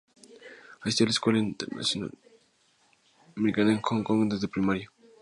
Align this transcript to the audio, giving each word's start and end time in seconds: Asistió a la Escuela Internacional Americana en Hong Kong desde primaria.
Asistió 0.81 1.03
a 1.03 1.09
la 1.09 1.11
Escuela 1.11 1.37
Internacional 1.37 2.09
Americana 3.37 3.73
en 3.73 3.81
Hong 3.83 4.01
Kong 4.03 4.27
desde 4.33 4.47
primaria. 4.47 4.89